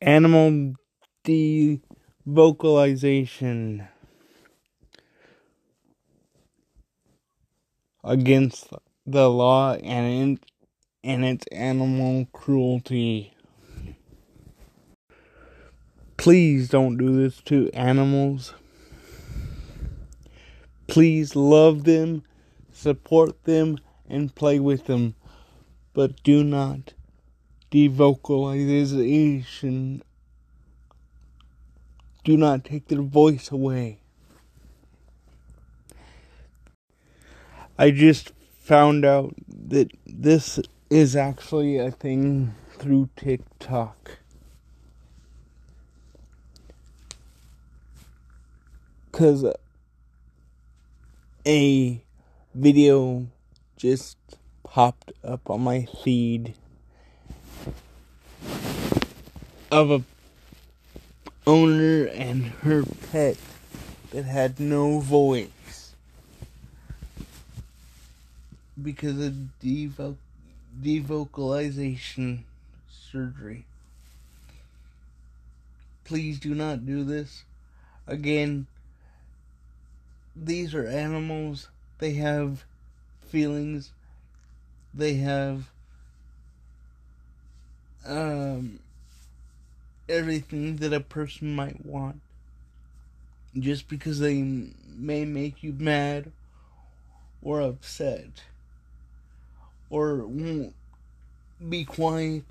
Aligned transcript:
animal 0.00 0.74
devocalization 1.24 3.88
against 8.04 8.68
the 9.06 9.28
law 9.28 9.74
and 9.74 10.38
and 11.04 11.24
its 11.24 11.46
animal 11.48 12.26
cruelty. 12.32 13.34
Please 16.16 16.68
don't 16.68 16.96
do 16.96 17.16
this 17.16 17.40
to 17.42 17.70
animals. 17.72 18.54
Please 20.88 21.36
love 21.36 21.84
them, 21.84 22.24
support 22.72 23.44
them, 23.44 23.78
and 24.08 24.34
play 24.34 24.58
with 24.58 24.86
them, 24.86 25.14
but 25.92 26.22
do 26.22 26.42
not 26.42 26.94
devocalization. 27.70 30.02
Do 32.24 32.36
not 32.36 32.64
take 32.64 32.88
their 32.88 33.02
voice 33.02 33.50
away. 33.50 34.00
I 37.78 37.90
just 37.90 38.32
found 38.58 39.04
out 39.04 39.34
that 39.48 39.90
this 40.04 40.58
is 40.90 41.14
actually 41.14 41.78
a 41.78 41.90
thing 41.90 42.54
through 42.78 43.08
TikTok. 43.16 44.18
Because 49.10 49.46
a 51.46 52.04
video 52.54 53.26
just 53.76 54.18
popped 54.64 55.12
up 55.24 55.48
on 55.48 55.62
my 55.62 55.86
feed 56.04 56.54
of 59.70 59.90
a 59.90 60.02
owner 61.46 62.04
and 62.06 62.46
her 62.62 62.84
pet 63.10 63.36
that 64.10 64.24
had 64.24 64.58
no 64.58 65.00
voice 65.00 65.94
because 68.80 69.18
of 69.20 69.34
devo- 69.62 70.16
devocalization 70.82 72.44
surgery. 72.90 73.64
Please 76.04 76.38
do 76.38 76.54
not 76.54 76.86
do 76.86 77.04
this. 77.04 77.44
Again, 78.06 78.66
these 80.34 80.74
are 80.74 80.86
animals. 80.86 81.68
They 81.98 82.14
have 82.14 82.64
feelings. 83.28 83.90
They 84.94 85.14
have 85.14 85.68
um 88.06 88.78
everything 90.08 90.76
that 90.76 90.92
a 90.92 91.00
person 91.00 91.54
might 91.54 91.84
want. 91.84 92.20
Just 93.58 93.88
because 93.88 94.20
they 94.20 94.42
may 94.96 95.24
make 95.24 95.62
you 95.62 95.72
mad 95.72 96.32
or 97.42 97.60
upset 97.60 98.44
or 99.90 100.26
won't 100.26 100.74
be 101.68 101.84
quiet 101.84 102.44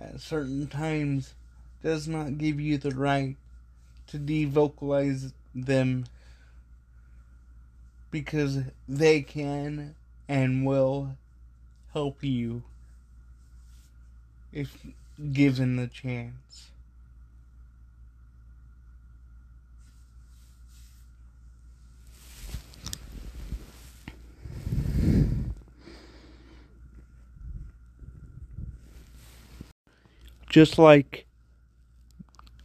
at 0.00 0.20
certain 0.20 0.66
times 0.66 1.34
does 1.82 2.08
not 2.08 2.38
give 2.38 2.60
you 2.60 2.78
the 2.78 2.90
right 2.90 3.36
to 4.06 4.18
devocalize 4.18 5.32
them 5.54 6.06
because 8.10 8.60
they 8.88 9.20
can 9.20 9.94
and 10.28 10.64
will 10.64 11.16
help 11.92 12.22
you 12.22 12.62
if 14.52 14.86
given 15.32 15.76
the 15.76 15.86
chance. 15.86 16.70
Just 30.48 30.78
like 30.78 31.26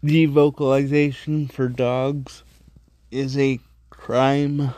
devocalization 0.04 1.52
for 1.52 1.68
dogs 1.68 2.44
is 3.12 3.38
a 3.38 3.60
crime. 3.90 4.74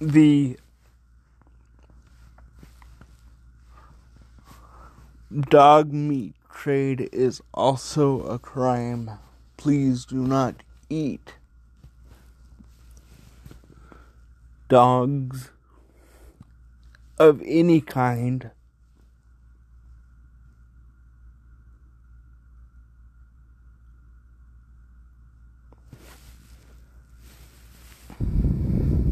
The 0.00 0.56
dog 5.30 5.92
meat 5.92 6.34
trade 6.50 7.08
is 7.12 7.42
also 7.52 8.22
a 8.22 8.38
crime. 8.38 9.10
Please 9.56 10.04
do 10.04 10.26
not 10.26 10.62
eat 10.88 11.34
dogs 14.68 15.50
of 17.18 17.42
any 17.44 17.80
kind 17.80 18.50